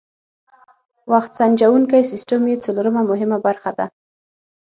وخت 1.11 1.31
سنجوونکی 1.39 2.01
سیسټم 2.11 2.41
یې 2.51 2.55
څلورمه 2.65 3.01
مهمه 3.11 3.37
برخه 3.47 3.71
ده. 3.77 3.85